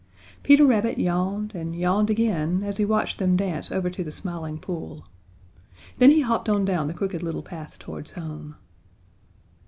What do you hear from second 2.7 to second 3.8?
he watched them dance